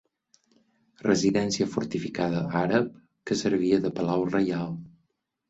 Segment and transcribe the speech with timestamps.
[1.07, 2.89] Residència fortificada àrab
[3.31, 4.75] que servia de palau reial.